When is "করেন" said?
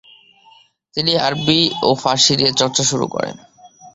3.13-3.35